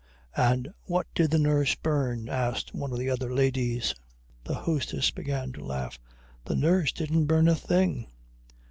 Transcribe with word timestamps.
"And 0.35 0.67
what 0.85 1.05
did 1.13 1.29
the 1.29 1.37
nurse 1.37 1.75
burn?" 1.75 2.27
asked 2.27 2.73
one 2.73 2.91
of 2.91 2.97
the 2.97 3.11
other 3.11 3.31
ladies. 3.31 3.93
The 4.43 4.55
hostess 4.55 5.11
began 5.11 5.51
to 5.51 5.63
laugh. 5.63 5.99
"The 6.43 6.55
nurse 6.55 6.91
didn't 6.91 7.27
burn 7.27 7.47
a 7.47 7.53
thing!" 7.53 8.07